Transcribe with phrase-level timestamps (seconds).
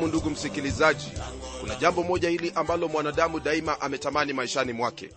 [0.00, 1.12] mwanadamu ndugu msikilizaji.
[1.60, 5.10] Kuna jambo moja hili ambalo mwanadamu daima ametamani maishani mwake.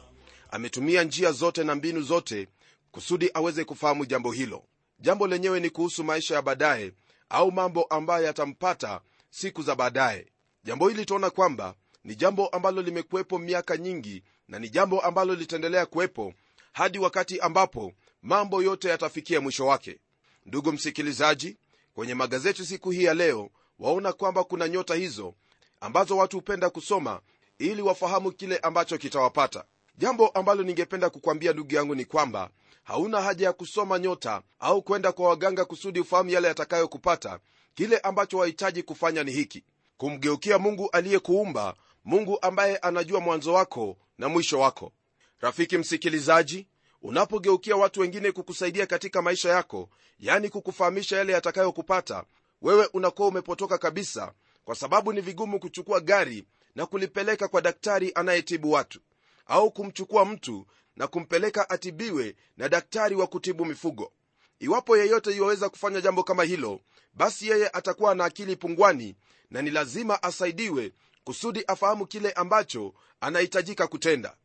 [0.51, 2.47] Ametumia njia zote na mbinu zote
[2.91, 4.63] kusudi aweze kufahamu jambo hilo.
[4.99, 6.91] Jambo lenyewe ni kuhusu maisha ya baadaye
[7.29, 10.27] au mambo ambayo yatampata siku za baadaye.
[10.63, 15.85] Jambo hili tuona kwamba ni jambo ambalo limekuwepo miaka nyingi na ni jambo ambalo litaendelea
[15.85, 16.33] kuwepo
[16.73, 19.99] hadi wakati ambapo mambo yote yatafikia mwisho wake.
[20.45, 21.57] Ndugu msikilizaji
[21.93, 25.33] kwenye magazeti siku hii ya leo waona kwamba kuna nyota hizo
[25.81, 27.21] ambazo watu hupenda kusoma
[27.59, 29.63] ili wafahamu kile ambacho kitawapata.
[29.97, 32.49] Jambo ambalo ningependa kukwambia ndugu yangu ni kwamba
[32.83, 37.39] hauna haja ya kusoma nyota au kwenda kwa waganga kusudi ufahamu yale yatakayokupata.
[37.73, 39.63] Kile ambacho wahitaji kufanya ni hiki.
[39.97, 44.91] Kumgeukia mungu aliyekuumba mungu ambaye anajua mwanzo wako na mwisho wako.
[45.39, 46.67] Rafiki msikilizaji
[47.01, 52.23] unapogeukia watu wengine kukusaidia katika maisha yako yani kukufahamisha yale yatakayokupata
[52.63, 54.33] wewe unakuwa umepotoka kabisa
[54.65, 58.99] kwa sababu ni vigumu kuchukua gari na kulipeleka kwa daktari anayetibu watu
[59.45, 64.11] au kumchukua mtu na kumpeleka atibiwe na daktari wa kutibu mifugo.
[64.59, 66.79] Iwapo yeyote iwaweza kufanya jambo kama hilo
[67.13, 69.15] basi yeye atakuwa na akili pungwani
[69.49, 70.93] na ni lazima asaidiwe
[71.23, 74.35] kusudi afahamu kile ambacho anahitajika kutenda.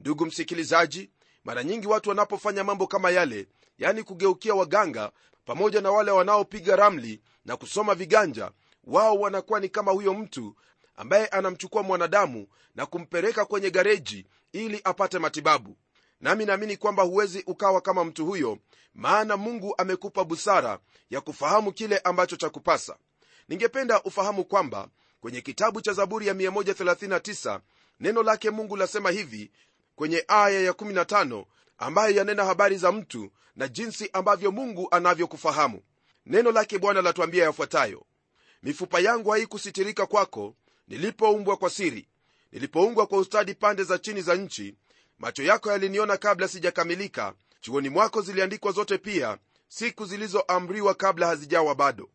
[0.00, 1.10] Ndugu msikilizaji
[1.44, 3.46] mara nyingi watu wanapofanya mambo kama yale
[3.82, 5.12] yani kugeukia waganga
[5.44, 8.50] pamoja na wale wanaopiga ramli na kusoma viganja
[8.84, 10.56] wao wanakuwa ni kama huyo mtu
[10.96, 15.76] ambaye anamchukua mwanadamu na kumpeleka kwenye gareji ili apate matibabu.
[16.20, 18.58] Nami naamini kwamba huwezi ukawa kama mtu huyo
[18.94, 20.78] maana mungu amekupa busara
[21.10, 22.96] ya kufahamu kile ambacho cha kupasa.
[23.48, 24.88] Ningependa ufahamu kwamba
[25.20, 27.60] kwenye kitabu cha zaburi ya 139
[28.00, 29.50] neno lake mungu lasema hivi
[29.96, 31.44] kwenye aya ya 15
[31.82, 35.82] ambayo yanena habari za mtu na jinsi ambavyo mungu anavyokufahamu.
[36.26, 38.06] Neno lake bwana latuambia yafuatayo.
[38.62, 40.54] Mifupa yangu haikusitirika kwako
[40.88, 42.08] nilipoumbwa kwa siri
[42.52, 44.74] nilipoumbwa kwa ustadi pande za chini za nchi.
[45.18, 49.38] Macho yako yaliniona kabla sijakamilika chuoni mwako ziliandikwa zote pia
[49.68, 52.10] siku zilizoamriwa kabla hazijawa bado.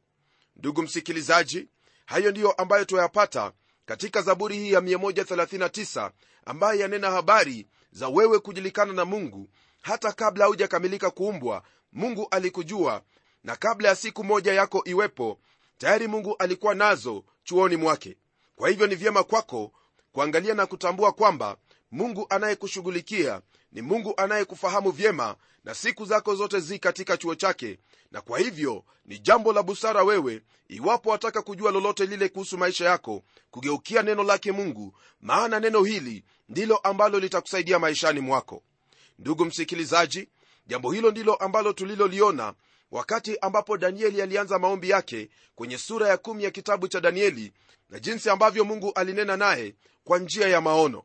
[0.56, 1.68] Ndugu msikilizaji
[2.06, 3.52] hayo ndiyo ambayo tuyapata
[3.86, 6.12] katika zaburi hii ya 139
[6.46, 9.50] ambayo yanena habari za wewe kujulikana na mungu
[9.82, 13.02] hata kabla haujakamilika kuumbwa mungu alikujua
[13.44, 15.40] na kabla ya siku moja yako iwepo
[15.78, 18.18] tayari mungu alikuwa nazo chuoni mwake.
[18.56, 19.72] Kwa hivyo ni vyema kwako
[20.12, 21.58] kuangalia na kutambua kwamba
[21.92, 27.80] mungu anayekushughulikia ni mungu anayekufahamu vyema na siku zako zote zi katika chuo chake
[28.12, 32.86] na kwa hivyo ni jambo la busara wewe iwapo wataka kujua lolote lile kuhusu maisha
[32.86, 38.64] yako kugeukia neno lake mungu maana neno hili ndilo ambalo litakusaidia maishani mwako.
[39.20, 40.30] Ndugu msikilizaji
[40.68, 42.54] jambo hilo ndilo ambalo tuliloliona
[42.92, 47.54] wakati ambapo danieli alianza maombi yake kwenye sura ya kumi ya kitabu cha danieli
[47.90, 51.04] na jinsi ambavyo mungu alinena naye kwa njia ya maono.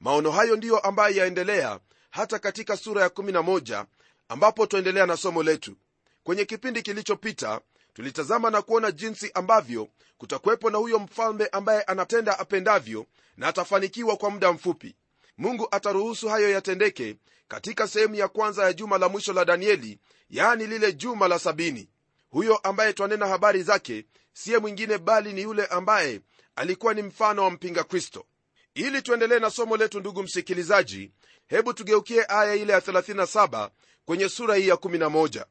[0.00, 3.84] Maono hayo ndiyo ambayo yaendelea hata katika sura ya 11
[4.28, 5.76] ambapo twaendelea na somo letu
[6.24, 7.60] kwenye kipindi kilichopita
[7.94, 14.30] tulitazama na kuona jinsi ambavyo kutakuwepo na huyo mfalme ambaye anatenda apendavyo na atafanikiwa kwa
[14.30, 14.96] muda mfupi.
[15.38, 17.16] Mungu ataruhusu hayo yatendeke
[17.48, 19.98] katika sehemu ya kwanza ya juma la mwisho la danieli
[20.30, 21.88] yaani lile juma la sabini.
[22.30, 26.20] Huyo ambaye twanena habari zake siye mwingine bali ni yule ambaye
[26.56, 28.26] alikuwa ni mfano wa mpinga kristo.
[28.74, 31.10] Ili tuendelee na somo letu ndugu msikilizaji
[31.46, 33.70] hebu tugeukie aya ile ya 37
[34.04, 35.44] kwenye sura hii ya 11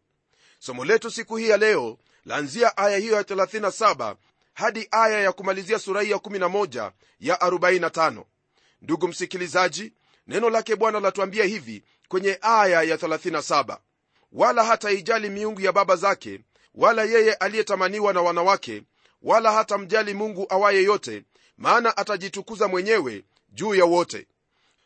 [0.65, 4.15] somo letu siku hii ya leo laanzia aya hiyo ya 37
[4.53, 8.23] hadi aya ya kumalizia sura hii ya 11 ya 45
[8.81, 9.93] ndugu msikilizaji
[10.27, 13.77] neno lake bwana latuambia hivi kwenye aya ya 37
[14.31, 16.39] wala hata ijali miungu ya baba zake
[16.75, 18.83] wala yeye aliyetamaniwa na wanawake
[19.21, 21.23] wala hata mjali mungu awaye yote
[21.57, 24.27] maana atajitukuza mwenyewe juu ya wote.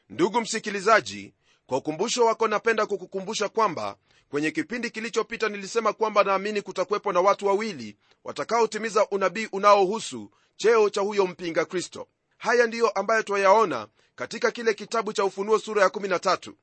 [0.10, 1.34] Ndugu msikilizaji
[1.68, 3.98] kwa ukumbusho wako napenda kukukumbusha kwamba
[4.30, 11.02] kwenye kipindi kilichopita nilisema kwamba naamini kutakuwepo na watu wawili watakaotimiza unabii unaohusu cheo cha
[11.02, 12.08] huyo mpinga kristo.
[12.38, 16.54] Haya ndiyo ambayo twayaona katika kile kitabu cha ufunuo sura ya 13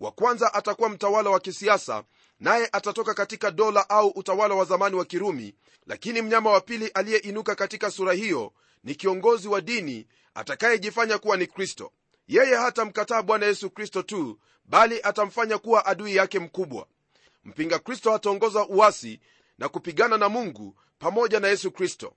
[0.00, 2.04] wa kwanza atakuwa mtawala wa kisiasa
[2.40, 5.54] naye atatoka katika dola au utawala wa zamani wa kirumi
[5.86, 8.52] lakini mnyama wa pili aliyeinuka katika sura hiyo
[8.84, 11.92] ni kiongozi wa dini atakayejifanya kuwa ni kristo
[12.34, 16.86] yeye hatamkataa bwana yesu kristo tu bali atamfanya kuwa adui yake mkubwa.
[17.44, 19.20] Mpinga kristo ataongoza uasi
[19.58, 22.14] na kupigana na mungu pamoja na yesu kristo.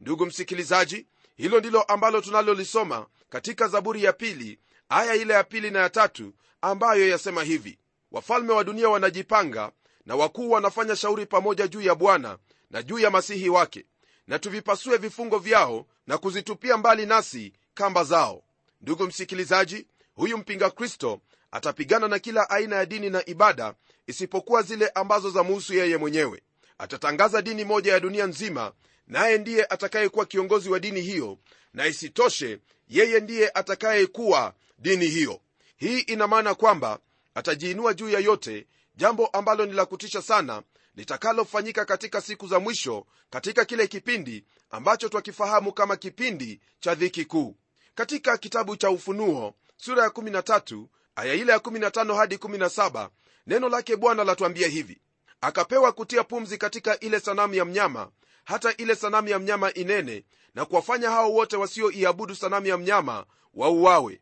[0.00, 4.58] Ndugu msikilizaji hilo ndilo ambalo tunalolisoma katika zaburi ya pili
[4.88, 7.78] aya ile ya pili na ya tatu ambayo yasema hivi.
[8.12, 9.72] Wafalme wa dunia wanajipanga
[10.06, 12.38] na wakuu wanafanya shauri pamoja juu ya bwana
[12.70, 13.84] na juu ya masihi wake
[14.26, 18.42] na tuvipasue vifungo vyao na kuzitupia mbali nasi kamba zao
[18.80, 21.20] ndugu msikilizaji huyu mpinga kristo
[21.50, 23.74] atapigana na kila aina ya dini na ibada
[24.06, 26.42] isipokuwa zile ambazo zamuhusu yeye mwenyewe.
[26.78, 28.72] Atatangaza dini moja ya dunia nzima
[29.06, 31.38] naye ndiye atakayekuwa kiongozi wa dini hiyo
[31.74, 32.58] na isitoshe
[32.88, 35.40] yeye ndiye atakayekuwa dini hiyo.
[35.76, 36.98] Hii ina maana kwamba
[37.34, 40.62] atajiinua juu ya yote jambo ambalo ni la kutisha sana
[40.94, 47.56] litakalofanyika katika siku za mwisho katika kile kipindi ambacho twakifahamu kama kipindi cha dhiki kuu
[48.00, 50.84] katika kitabu cha ufunuo sura ya 13
[51.16, 53.08] aya ile ya 15 hadi 17
[53.46, 55.00] neno lake bwana latuambia hivi.
[55.40, 58.10] Akapewa kutia pumzi katika ile sanamu ya mnyama
[58.44, 64.20] hata ile sanamu ya mnyama inene na kuwafanya hao wote wasioiabudu sanamu ya mnyama wauawe.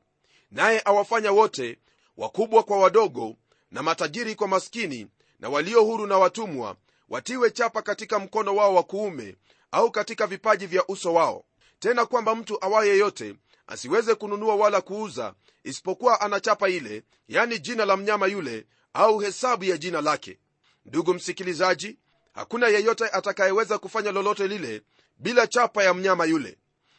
[0.51, 1.79] Naye awafanya wote
[2.17, 3.37] wakubwa kwa wadogo
[3.71, 5.07] na matajiri kwa maskini
[5.41, 6.77] na walio huru na watumwa
[7.09, 9.37] watiwe chapa katika mkono wao wa kuume
[9.71, 11.45] au katika vipaji vya uso wao.
[11.79, 13.35] Tena kwamba mtu awaye yote
[13.67, 15.35] asiweze kununua wala kuuza
[15.65, 20.39] isipokuwa ana chapa ile yani jina la mnyama yule au hesabu ya jina lake.
[20.85, 21.99] Ndugu msikilizaji
[22.35, 24.83] hakuna yeyote atakayeweza kufanya lolote lile
[25.17, 26.59] bila chapa ya mnyama yule.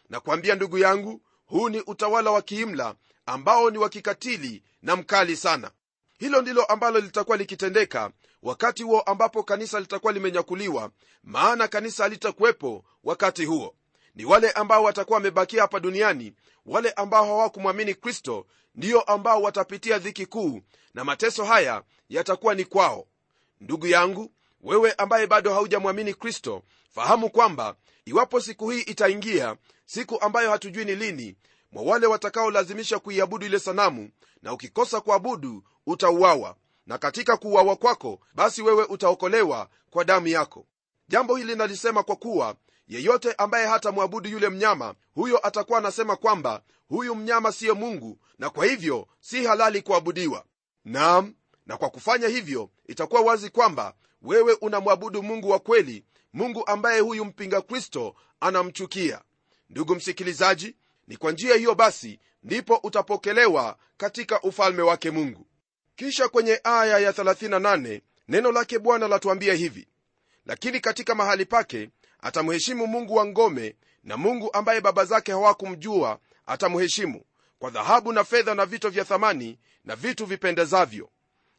[0.10, 2.96] Na kuambia ndugu yangu huu ni utawala wa kiimla
[3.26, 5.72] ambao ni wa kikatili na mkali sana.
[6.20, 8.12] Hilo ndilo ambalo litakuwa likitendeka
[8.42, 10.92] wakati huo ambapo kanisa litakuwa limenyakuliwa
[11.24, 13.76] maana kanisa halitakuwepo wakati huo
[14.16, 16.34] ni wale ambao watakuwa wamebakia hapa duniani
[16.66, 18.46] wale ambao hawakumwamini kristo
[18.76, 20.62] ndiyo ambao watapitia dhiki kuu
[20.94, 23.08] na mateso haya yatakuwa ni kwao.
[23.62, 24.32] Ndugu yangu
[24.62, 27.76] wewe ambaye bado haujamwamini kristo fahamu kwamba
[28.06, 31.36] iwapo siku hii itaingia siku ambayo hatujui ni lini
[31.72, 34.10] mwa wale watakaolazimisha kuiabudu ile sanamu
[34.42, 36.56] na ukikosa kuabudu utauawa.
[36.88, 40.66] Na katika kuuawa kwako basi wewe utaokolewa kwa damu yako.
[41.08, 42.56] Jambo hili nalisema kwa kuwa
[42.88, 48.66] yeyote ambaye hatamwabudu yule mnyama huyo atakuwa anasema kwamba huyu mnyama siyo mungu na kwa
[48.66, 50.46] hivyo si halali kuabudiwa.
[50.86, 51.34] Naam
[51.66, 57.26] na kwa kufanya hivyo itakuwa wazi kwamba wewe unamwabudu mungu wa kweli mungu ambaye huyu
[57.26, 59.22] mpinga kristo anamchukia.
[59.70, 60.76] Ndugu msikilizaji
[61.08, 65.48] ni kwa njia hiyo basi ndipo utapokelewa katika ufalme wake mungu.
[65.96, 69.88] Kisha kwenye aya ya 38 neno lake bwana latuambia hivi.
[70.46, 71.90] Lakini katika mahali pake
[72.20, 77.24] atamheshimu mungu wa ngome na mungu ambaye baba zake hawakumjua atamheshimu
[77.60, 81.10] kwa dhahabu na fedha na vito vya thamani na vitu vipendezavyo.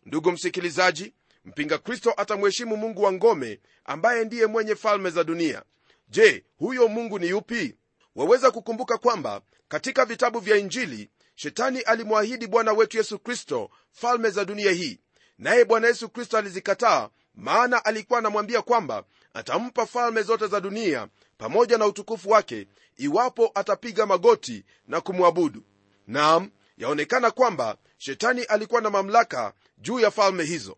[0.05, 1.13] Ndugu msikilizaji
[1.45, 5.63] mpinga kristo atamheshimu mungu wa ngome ambaye ndiye mwenye falme za dunia.
[6.09, 7.77] Je huyo mungu ni yupi?
[8.17, 14.45] Waweza kukumbuka kwamba katika vitabu vya injili shetani alimwahidi bwana wetu yesu kristo falme za
[14.45, 15.01] dunia hii.
[15.39, 19.05] Naye bwana yesu kristo alizikataa maana alikuwa anamwambia kwamba
[19.37, 22.67] atampa falme zote za dunia pamoja na utukufu wake
[22.97, 25.63] iwapo atapiga magoti na kumwabudu.
[26.07, 30.77] Nam yaonekana kwamba shetani alikuwa na mamlaka juu ya falme hizo.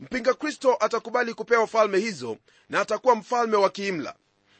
[0.00, 2.36] Mpinga kristo atakubali kupewa falme hizo
[2.68, 4.14] na atakuwa mfalme wa kiimla.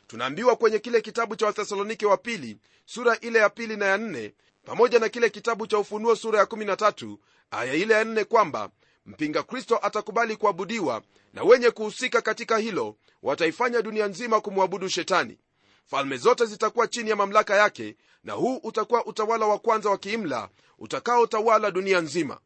[0.07, 4.35] Tunaambiwa kwenye kile kitabu cha wathesalonike wa pili sura ile ya pili na ya nne
[4.65, 7.17] pamoja na kile kitabu cha ufunuo sura ya 13
[7.51, 8.71] aya ile ya nne kwamba
[9.07, 15.39] mpinga kristo atakubali kuabudiwa na wenye kuhusika katika hilo wataifanya dunia nzima kumwabudu shetani.
[15.87, 20.49] Falme zote zitakuwa chini ya mamlaka yake na huu utakuwa utawala wa kwanza wa kiimla
[20.79, 22.41] utakaotawala dunia nzima.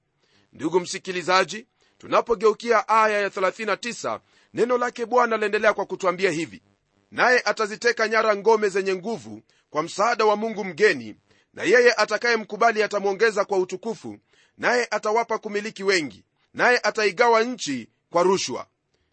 [0.52, 1.66] Ndugu msikilizaji
[1.98, 4.20] tunapogeukia aya ya 39
[4.54, 6.62] neno lake bwana laendelea kwa kutwambia hivi.
[7.10, 11.16] Naye ataziteka nyara ngome zenye nguvu kwa msaada wa mungu mgeni
[11.54, 14.18] na yeye atakayemkubali atamwongeza kwa utukufu
[14.58, 16.24] naye atawapa kumiliki wengi
[16.56, 18.66] naye ataigawa nchi kwa rushwa.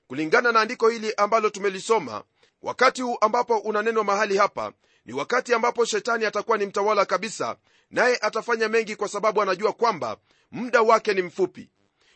[0.08, 2.24] Kulingana na andiko hili ambalo tumelisoma
[2.62, 4.74] wakati huu ambapo unanenwa mahali hapa
[5.06, 7.56] ni wakati ambapo shetani atakuwa ni mtawala kabisa
[7.92, 10.18] naye atafanya mengi kwa sababu anajua kwamba
[10.52, 11.70] muda wake ni mfupi.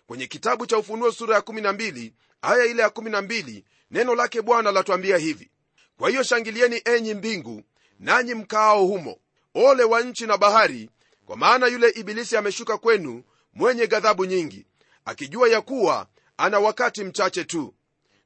[0.07, 5.17] Kwenye kitabu cha ufunuo sura ya 12 aya ile ya 12 neno lake bwana latuambia
[5.17, 5.51] hivi.
[5.97, 7.63] Kwa hiyo shangilieni enyi mbingu
[7.99, 9.17] nanyi mkaao humo.
[9.55, 10.89] Ole wa nchi na bahari
[11.25, 14.65] kwa maana yule ibilisi ameshuka kwenu mwenye ghadhabu nyingi
[15.07, 17.73] akijua ya kuwa ana wakati mchache tu.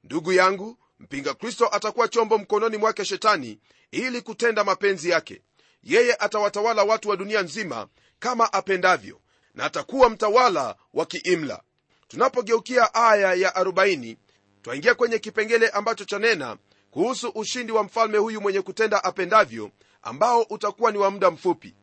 [0.04, 3.60] Ndugu yangu mpinga kristo atakuwa chombo mkononi mwake shetani
[3.92, 5.42] ili kutenda mapenzi yake.
[5.84, 7.88] Yeye atawatawala watu wa dunia nzima
[8.20, 9.22] kama apendavyo
[9.56, 11.62] na atakuwa mtawala wa kiimla.
[12.08, 14.18] Tunapogeukia aya ya 40
[14.62, 16.58] twaingia kwenye kipengele ambacho chanena
[16.92, 19.72] kuhusu ushindi wa mfalme huyu mwenye kutenda apendavyo
[20.02, 21.76] ambao utakuwa ni wa muda mfupi.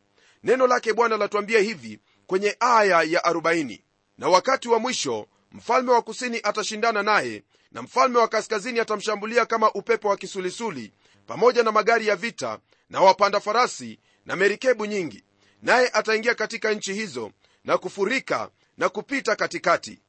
[0.43, 3.81] Neno lake bwana latuambia hivi kwenye aya ya 40
[4.19, 9.73] na wakati wa mwisho mfalme wa kusini atashindana naye na mfalme wa kaskazini atamshambulia kama
[9.73, 10.93] upepo wa kisulisuli
[11.27, 12.59] pamoja na magari ya vita
[12.91, 15.25] na wapanda farasi na merikebu nyingi.
[15.63, 17.31] Naye ataingia katika nchi hizo
[17.65, 20.01] na kufurika na kupita katikati.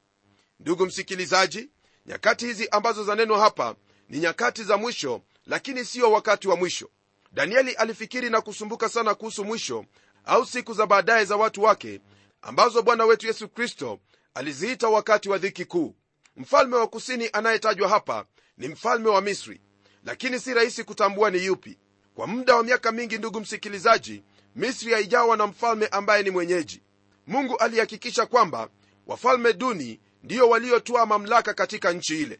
[0.59, 1.69] Ndugu msikilizaji
[2.05, 3.75] nyakati hizi ambazo zanenwa hapa
[4.09, 6.89] ni nyakati za mwisho lakini siyo wakati wa mwisho.
[7.31, 9.85] Danieli alifikiri na kusumbuka sana kuhusu mwisho
[10.25, 12.01] au siku za baadaye za watu wake
[12.41, 13.99] ambazo bwana wetu yesu kristo
[14.33, 15.95] aliziita wakati wa dhiki kuu.
[16.35, 18.25] Mfalme wa kusini anayetajwa hapa
[18.57, 19.61] ni mfalme wa misri
[20.03, 21.77] lakini si rahisi kutambua ni yupi.
[22.15, 24.23] Kwa muda wa miaka mingi ndugu msikilizaji
[24.55, 26.83] misri haijawa na mfalme ambaye ni mwenyeji.
[27.27, 28.69] Mungu alihakikisha kwamba
[29.07, 32.39] wafalme duni ndiyo waliotoa mamlaka katika nchi ile.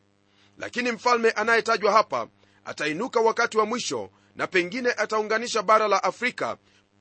[0.58, 2.28] Lakini mfalme anayetajwa hapa
[2.66, 6.58] atainuka wakati wa mwisho na pengine ataunganisha bara la afrika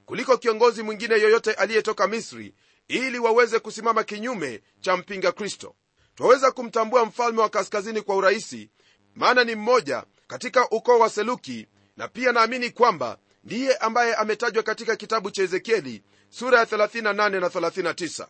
[0.06, 2.54] kuliko kiongozi mwingine yoyote aliyetoka misri
[2.88, 5.74] ili waweze kusimama kinyume cha mpinga kristo.
[6.14, 8.70] Twaweza kumtambua mfalme wa kaskazini kwa urahisi
[9.14, 11.66] maana ni mmoja katika ukoo wa seluki
[11.96, 17.48] na pia naamini kwamba ndiye ambaye ametajwa katika kitabu cha ezekieli sura ya 38 na
[17.48, 18.26] 39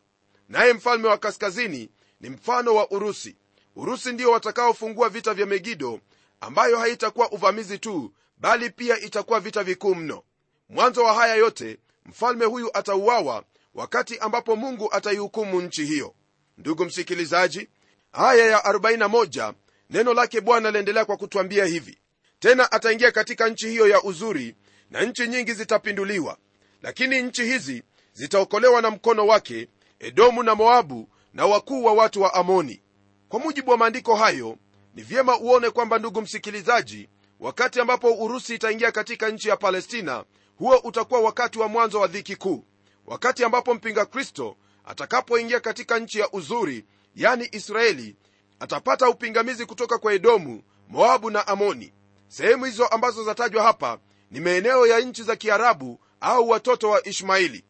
[0.48, 3.36] naye mfalme wa kaskazini ni mfano wa urusi.
[3.76, 6.00] Urusi ndio watakaofungua vita vya megido
[6.40, 10.22] ambayo haitakuwa uvamizi tu bali pia itakuwa vita vikuu mno.
[10.68, 13.44] Mwanzo wa haya yote mfalme huyu atauawa
[13.78, 16.14] wakati ambapo mungu ataihukumu nchi hiyo.
[16.58, 17.68] Ndugu msikilizaji
[18.12, 19.54] aya ya 41
[19.90, 21.98] neno lake bwana liendelea kwa kutwambia hivi.
[22.38, 24.54] Tena ataingia katika nchi hiyo ya uzuri
[24.90, 26.38] na nchi nyingi zitapinduliwa.
[26.82, 27.82] Lakini nchi hizi
[28.12, 29.68] zitaokolewa na mkono wake
[29.98, 32.82] edomu na moabu na wakuu wa watu wa amoni.
[33.28, 34.58] Kwa mujibu wa maandiko hayo
[34.94, 37.08] ni vyema uone kwamba ndugu msikilizaji
[37.40, 40.24] wakati ambapo urusi itaingia katika nchi ya palestina
[40.56, 42.64] huo utakuwa wakati wa mwanzo wa dhiki kuu
[43.08, 46.84] wakati ambapo mpinga kristo atakapoingia katika nchi ya uzuri
[47.14, 48.16] yani israeli
[48.60, 51.92] atapata upingamizi kutoka kwa edomu moabu na amoni.
[52.28, 53.98] Sehemu hizo ambazo zatajwa hapa
[54.30, 57.64] ni maeneo ya nchi za kiarabu au watoto wa ishmaeli.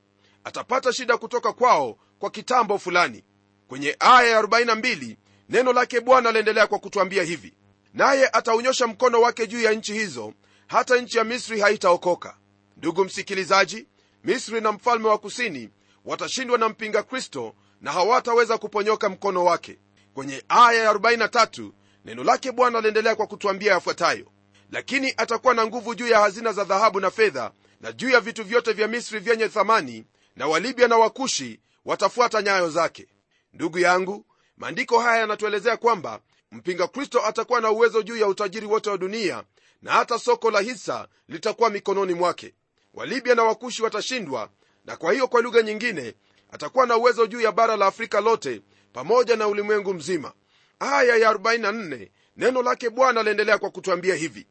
[0.44, 3.24] Atapata shida kutoka kwao kwa kitambo fulani.
[3.68, 5.16] Kwenye aya ya 42
[5.48, 7.54] neno lake bwana laendelea kwa kutwambia hivi.
[7.94, 10.32] Naye ataunyosha mkono wake juu ya nchi hizo
[10.66, 12.36] hata nchi ya misri haitaokoka.
[12.76, 13.86] Ndugu msikilizaji
[14.24, 15.70] misri na mfalme wa kusini
[16.04, 19.78] watashindwa na mpinga kristo na hawataweza kuponyoka mkono wake.
[20.14, 21.70] Kwenye aya ya 43
[22.04, 24.26] neno lake bwana aliendelea kwa kutwambia yafuatayo.
[24.72, 28.44] Lakini atakuwa na nguvu juu ya hazina za dhahabu na fedha na juu ya vitu
[28.44, 30.04] vyote vya misri vyenye thamani
[30.36, 33.08] na walibya na wakushi watafuata nyayo zake.
[33.52, 36.20] Ndugu yangu maandiko haya yanatuelezea kwamba
[36.52, 39.44] mpinga kristo atakuwa na uwezo juu ya utajiri wote wa dunia
[39.82, 42.54] na hata soko la hisa litakuwa mikononi mwake
[42.94, 44.50] walibya na wakushi watashindwa
[44.84, 46.14] na kwa hiyo kwa lugha nyingine
[46.50, 50.32] atakuwa na uwezo juu ya bara la afrika lote pamoja na ulimwengu mzima.
[50.80, 54.46] Aya ya 44 neno lake bwana aliendelea kwa kutwambia hivi.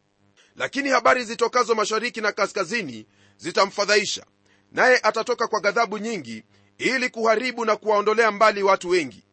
[0.56, 4.26] Lakini habari zitokazo mashariki na kaskazini zitamfadhaisha
[4.72, 6.44] naye atatoka kwa ghadhabu nyingi
[6.78, 9.24] ili kuharibu na kuwaondolea mbali watu wengi.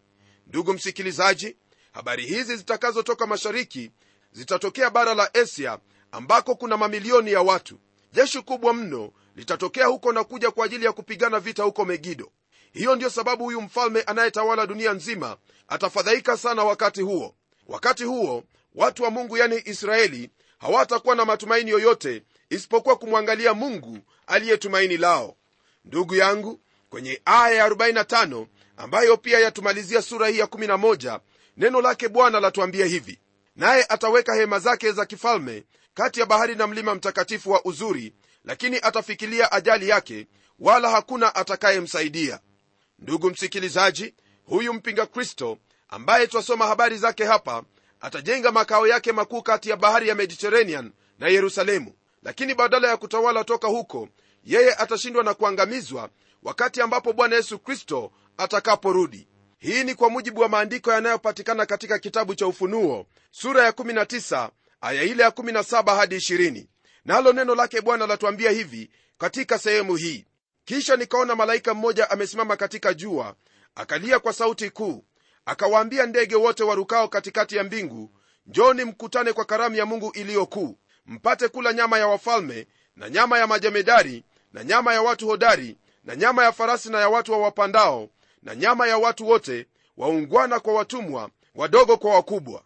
[0.46, 1.56] Ndugu msikilizaji
[1.92, 3.90] habari hizi zitakazotoka mashariki
[4.32, 5.78] zitatokea bara la asia
[6.12, 7.78] ambako kuna mamilioni ya watu
[8.14, 12.30] jeshi kubwa mno litatokea huko na kuja kwa ajili ya kupigana vita huko megido.
[12.72, 15.36] Hiyo ndiyo sababu huyu mfalme anayetawala dunia nzima
[15.68, 17.34] atafadhaika sana wakati huo.
[17.66, 18.44] Wakati huo
[18.74, 25.36] watu wa mungu yani israeli hawatakuwa na matumaini yoyote isipokuwa kumwangalia mungu aliyetumaini lao.
[25.84, 31.20] Ndugu yangu kwenye aya ya 45 ambayo pia yatumalizia sura hii ya 11
[31.56, 33.18] neno lake bwana latuambia hivi.
[33.56, 38.12] Naye ataweka hema zake za kifalme kati ya bahari na mlima mtakatifu wa uzuri
[38.44, 40.26] lakini atafikilia ajali yake
[40.58, 42.40] wala hakuna atakayemsaidia.
[42.98, 45.58] Ndugu msikilizaji huyu mpinga kristo
[45.88, 47.62] ambaye twasoma habari zake hapa
[48.00, 51.92] atajenga makao yake makuu kati ya bahari ya mediterranean na yerusalemu.
[52.22, 54.08] Lakini badala ya kutawala toka huko
[54.44, 56.08] yeye atashindwa na kuangamizwa
[56.42, 59.28] wakati ambapo bwana yesu kristo atakaporudi.
[59.58, 64.50] Hii ni kwa mujibu wa maandiko yanayopatikana katika kitabu cha ufunuo sura ya 19
[64.84, 66.66] aya ile ya 17 hadi 20
[67.04, 70.24] nalo neno lake bwana latuambia hivi katika sehemu hii.
[70.64, 73.34] Kisha nikaona malaika mmoja amesimama katika jua
[73.74, 75.04] akalia kwa sauti kuu
[75.46, 78.10] akawaambia ndege wote warukao katikati ya mbingu
[78.46, 83.46] njoni mkutane kwa karamu ya mungu iliyokuu mpate kula nyama ya wafalme na nyama ya
[83.46, 88.08] majemedari na nyama ya watu hodari na nyama ya farasi na ya watu wa wapandao
[88.42, 92.62] na nyama ya watu wote waungwana kwa watumwa wadogo kwa wakubwa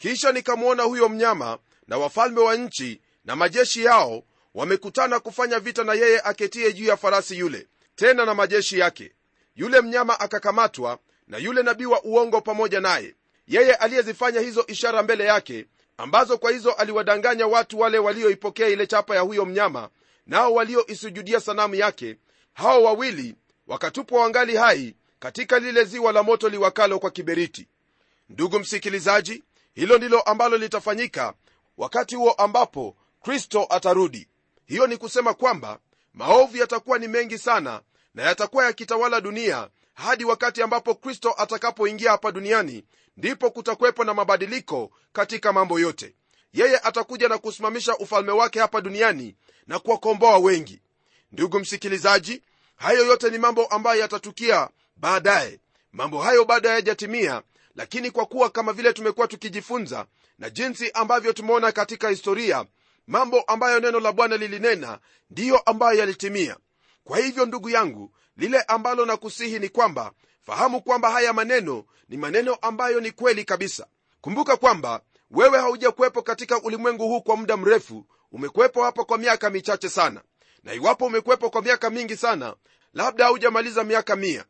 [0.00, 4.22] kisha nikamwona huyo mnyama na wafalme wa nchi na majeshi yao
[4.54, 7.66] wamekutana kufanya vita na yeye aketie juu ya farasi yule
[7.96, 9.12] tena na majeshi yake.
[9.56, 13.14] Yule mnyama akakamatwa na yule nabii wa uongo pamoja naye.
[13.46, 15.66] Yeye aliyezifanya hizo ishara mbele yake
[15.96, 19.88] ambazo kwa hizo aliwadanganya watu wale walioipokea ile chapa ya huyo mnyama
[20.26, 22.16] nao walioisujudia sanamu yake
[22.54, 23.34] hao wawili
[23.66, 27.68] wakatupwa wangali hai katika lile ziwa la moto liwakalo kwa kiberiti.
[28.28, 29.42] Ndugu msikilizaji
[29.80, 31.34] hilo ndilo ambalo litafanyika
[31.78, 34.28] wakati huo ambapo kristo atarudi.
[34.66, 35.78] Hiyo ni kusema kwamba
[36.14, 37.82] maovu yatakuwa ni mengi sana
[38.14, 42.84] na yatakuwa yakitawala dunia hadi wakati ambapo kristo atakapoingia hapa duniani
[43.16, 46.14] ndipo kutakuwepo na mabadiliko katika mambo yote.
[46.52, 50.80] Yeye atakuja na kusimamisha ufalme wake hapa duniani na kuwakomboa wengi.
[51.32, 52.42] Ndugu msikilizaji
[52.76, 55.60] hayo yote ni mambo ambayo yatatukia baadaye.
[55.92, 57.42] Mambo hayo bado hayajatimia
[57.80, 60.06] lakini kwa kuwa kama vile tumekuwa tukijifunza
[60.38, 62.64] na jinsi ambavyo tumeona katika historia
[63.06, 64.98] mambo ambayo neno la bwana lilinena
[65.30, 66.56] ndiyo ambayo yalitimia.
[67.04, 72.54] Kwa hivyo ndugu yangu lile ambalo nakusihi ni kwamba fahamu kwamba haya maneno ni maneno
[72.54, 73.86] ambayo ni kweli kabisa.
[74.20, 79.88] Kumbuka kwamba wewe haujakuwepo katika ulimwengu huu kwa muda mrefu umekuwepo hapa kwa miaka michache
[79.88, 80.22] sana.
[80.64, 82.54] Na iwapo umekuwepo kwa miaka mingi sana
[82.94, 84.44] labda haujamaliza miaka mia.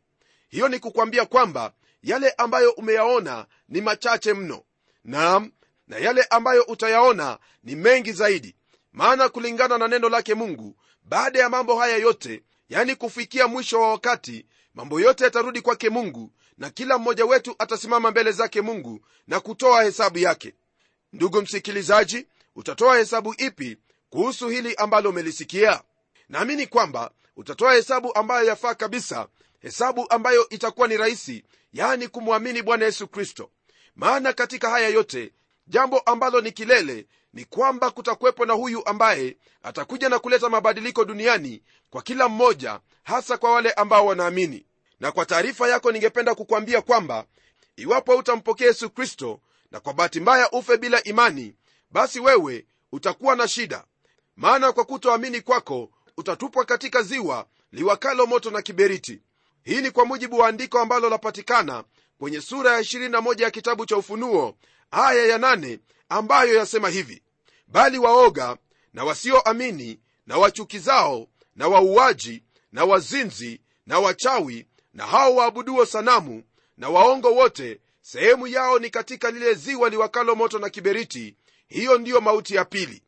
[0.49, 1.73] Hiyo ni kukwambia kwamba
[2.03, 4.63] yale ambayo umeyaona ni machache mno.
[5.03, 5.51] Naam
[5.87, 8.55] na yale ambayo utayaona ni mengi zaidi.
[8.93, 13.89] Maana kulingana na neno lake mungu baada ya mambo haya yote yani kufikia mwisho wa
[13.91, 19.39] wakati mambo yote yatarudi kwake mungu na kila mmoja wetu atasimama mbele zake mungu na
[19.39, 20.53] kutoa hesabu yake.
[21.13, 23.77] Ndugu msikilizaji utatoa hesabu ipi
[24.09, 25.81] kuhusu hili ambalo umelisikia?
[26.29, 29.27] Naamini kwamba utatoa hesabu ambayo yafaa kabisa
[29.59, 33.49] hesabu ambayo itakuwa ni rahisi yani kumwamini bwana yesu kristo.
[33.95, 35.33] Maana katika haya yote
[35.67, 41.63] jambo ambalo ni kilele ni kwamba kutakuwepo na huyu ambaye atakuja na kuleta mabadiliko duniani
[41.89, 44.65] kwa kila mmoja hasa kwa wale ambao wanaamini.
[44.99, 47.25] Na kwa taarifa yako ningependa kukwambia kwamba
[47.75, 49.39] iwapo utampokea yesu kristo
[49.71, 51.55] na kwa bahati mbaya ufe bila imani
[51.91, 53.83] basi wewe utakuwa na shida.
[54.35, 59.21] Maana kwa kutoamini kwako utatupwa katika ziwa liwakalo moto na kiberiti
[59.63, 61.83] hii ni kwa mujibu wa andiko ambalo lapatikana
[62.19, 64.55] kwenye sura ya 21 ya kitabu cha ufunuo
[64.91, 67.21] aya ya 8 ambayo yasema hivi
[67.67, 68.57] bali waoga
[68.93, 76.43] na wasioamini na wachukizao na wauaji na wazinzi na wachawi na hao waabuduo sanamu
[76.77, 81.35] na waongo wote sehemu yao ni katika lile ziwa liwakalo moto na kiberiti
[81.67, 83.03] hiyo ndiyo mauti ya pili.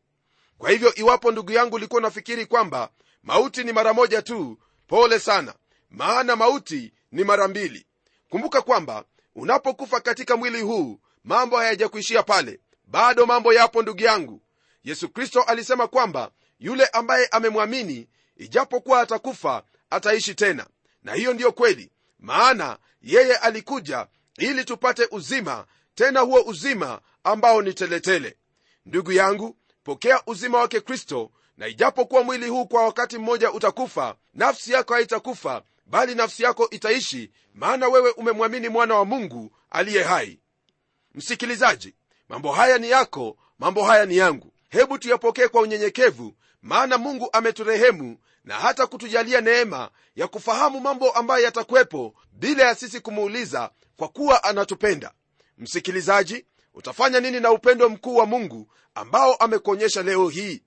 [0.58, 2.90] Kwa hivyo iwapo ndugu yangu ulikuwa unafikiri kwamba
[3.22, 5.54] mauti ni mara moja tu pole sana
[5.96, 7.86] maana mauti ni mara mbili.
[8.30, 9.04] Kumbuka kwamba
[9.34, 12.60] unapokufa katika mwili huu mambo hayajakuishia pale.
[12.86, 14.42] Bado mambo yapo ndugu yangu.
[14.84, 20.66] Yesu kristo alisema kwamba yule ambaye amemwamini ijapokuwa atakufa ataishi tena.
[21.02, 21.90] Na hiyo ndiyo kweli.
[22.18, 24.06] Maana yeye alikuja
[24.38, 28.36] ili tupate uzima tena huo uzima ambao ni teletele.
[28.86, 34.72] Ndugu yangu pokea uzima wake kristo na ijapokuwa mwili huu kwa wakati mmoja utakufa nafsi
[34.72, 40.40] yako haitakufa bali nafsi yako itaishi maana wewe umemwamini mwana wa mungu aliye hai.
[41.14, 41.94] Msikilizaji
[42.28, 44.52] mambo haya ni yako mambo haya ni yangu.
[44.68, 51.44] Hebu tuyapokee kwa unyenyekevu maana mungu ameturehemu na hata kutujalia neema ya kufahamu mambo ambayo
[51.44, 55.12] yatakuwepo bila ya sisi kumuuliza kwa kuwa anatupenda.
[55.58, 60.62] Msikilizaji utafanya nini na upendo mkuu wa mungu ambao amekuonyesha leo hii?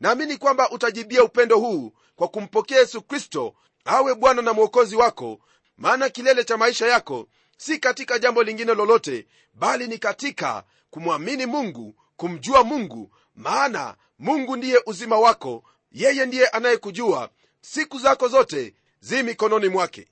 [0.00, 3.54] Naamini kwamba utajibia upendo huu kwa kumpokea yesu kristo
[3.88, 5.40] awe bwana na mwokozi wako
[5.78, 11.94] maana kilele cha maisha yako si katika jambo lingine lolote bali ni katika kumwamini mungu
[12.16, 19.68] kumjua mungu maana mungu ndiye uzima wako yeye ndiye anayekujua siku zako zote zi mikononi
[19.68, 20.08] mwake.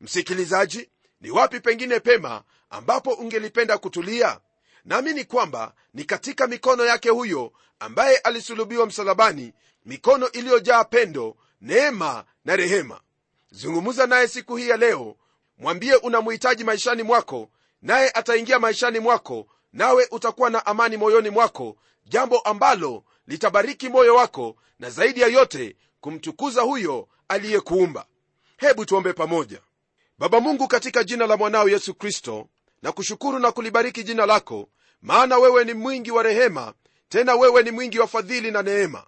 [0.00, 0.88] Msikilizaji
[1.20, 4.40] ni wapi pengine pema ambapo ungelipenda kutulia?
[4.84, 9.52] Naamini kwamba ni katika mikono yake huyo ambaye alisulubiwa msalabani
[9.84, 13.00] mikono iliyojaa pendo neema na rehema
[13.50, 15.16] zungumza naye siku hii ya leo.
[15.58, 17.50] Mwambie unamhitaji maishani mwako
[17.82, 24.56] naye ataingia maishani mwako nawe utakuwa na amani moyoni mwako jambo ambalo litabariki moyo wako
[24.78, 28.06] na zaidi ya yote kumtukuza huyo aliyekuumba.
[28.56, 29.60] Hebu tuombe pamoja.
[30.18, 32.48] Baba mungu katika jina la mwanao yesu kristo
[32.82, 34.68] na kushukuru na kulibariki jina lako
[35.02, 36.74] maana wewe ni mwingi wa rehema
[37.08, 39.06] tena wewe ni mwingi wa fadhili na neema.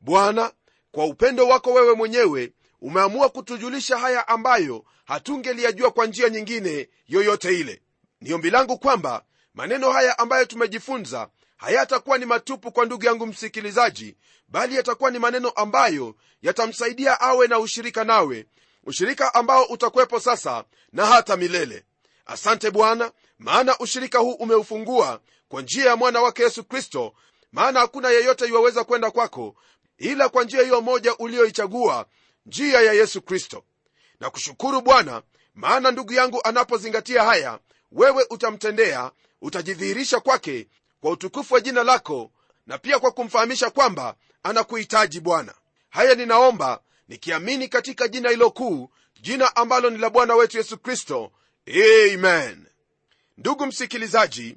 [0.00, 0.52] Bwana
[0.92, 7.82] kwa upendo wako wewe mwenyewe umeamua kutujulisha haya ambayo hatungeliyajua kwa njia nyingine yoyote ile.
[8.20, 14.16] Ni ombi langu kwamba maneno haya ambayo tumejifunza hayatakuwa ni matupu kwa ndugu yangu msikilizaji
[14.48, 18.46] bali yatakuwa ni maneno ambayo yatamsaidia awe na ushirika nawe
[18.84, 21.84] ushirika ambao utakuwepo sasa na hata milele.
[22.26, 27.14] Asante bwana maana ushirika huu umeufungua kwa njia ya mwana wake yesu kristo
[27.52, 29.54] maana hakuna yeyote iwaweza kwenda kwako
[29.98, 32.06] ila kwa njia hiyo moja uliyoichagua
[32.46, 33.64] njia ya yesu kristo.
[34.20, 35.22] Na kushukuru bwana
[35.54, 37.58] maana ndugu yangu anapozingatia haya
[37.92, 39.10] wewe utamtendea
[39.42, 40.68] utajidhihirisha kwake
[41.00, 42.30] kwa utukufu wa jina lako
[42.66, 45.54] na pia kwa kumfahamisha kwamba anakuhitaji bwana.
[45.90, 51.32] Haya ninaomba nikiamini katika jina hilo kuu jina ambalo ni la bwana wetu yesu kristo.
[52.14, 52.66] Amen.
[53.38, 54.56] Ndugu msikilizaji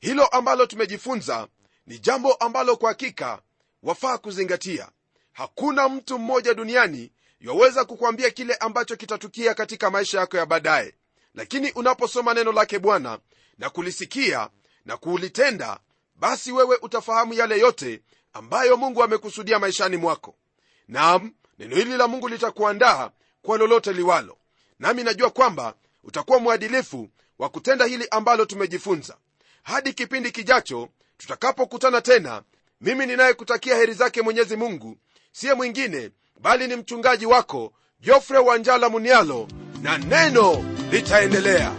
[0.00, 1.48] hilo ambalo tumejifunza
[1.86, 3.42] ni jambo ambalo kwa hakika
[3.82, 4.88] wafaa kuzingatia.
[5.32, 7.12] Hakuna mtu mmoja duniani
[7.44, 10.94] yaweza kukwambia kile ambacho kitatukia katika maisha yako ya baadaye.
[11.34, 13.18] Lakini unaposoma neno lake bwana
[13.58, 14.48] na kulisikia
[14.84, 15.80] na kuulitenda
[16.16, 18.02] basi wewe utafahamu yale yote
[18.32, 20.34] ambayo mungu amekusudia maishani mwako.
[20.88, 23.10] Nam neno hili la mungu litakuandaa
[23.42, 24.38] kwa lolote liwalo.
[24.78, 29.16] Nami najua kwamba utakuwa mwadilifu wa kutenda hili ambalo tumejifunza.
[29.62, 32.42] Hadi kipindi kijacho tutakapokutana tena
[32.80, 34.96] mimi ninayekutakia heri zake mwenyezi mungu
[35.32, 39.48] siye mwingine bali ni mchungaji wako jofre wanjala munialo
[39.82, 41.72] na neno litaendelea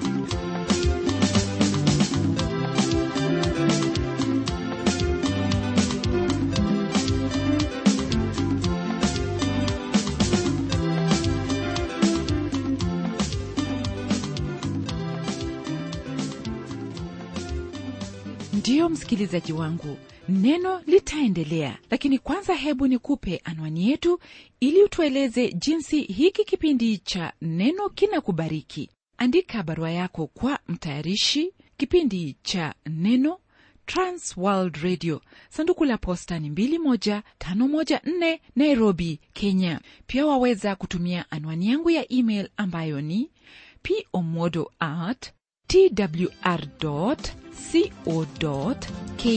[18.85, 19.97] ndiyo msikilizaji wangu
[20.29, 24.19] neno litaendelea lakini kwanza hebu nikupe anwani yetu
[24.59, 28.89] ili utueleze jinsi hiki kipindi cha neno kinakubariki.
[29.17, 33.39] Andika barua yako kwa mtayarishi kipindi cha neno
[33.85, 35.21] transworld radio.
[35.49, 39.81] Sanduku la posta ni 21514 nairobi kenya.
[40.07, 43.31] Pia waweza kutumia anwani yangu ya email ambayo ni
[44.11, 45.34] pomodo at
[45.67, 47.15] twr co
[49.17, 49.33] ke